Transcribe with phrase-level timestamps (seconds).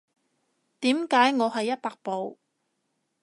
[0.79, 2.39] 點解我係一百步